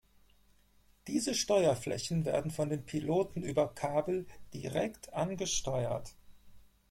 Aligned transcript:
Diese 1.05 1.35
Steuerflächen 1.35 2.25
werden 2.25 2.49
von 2.49 2.69
den 2.71 2.83
Piloten 2.87 3.43
über 3.43 3.71
Kabel 3.75 4.25
direkt 4.51 5.13
angesteuert. 5.13 6.15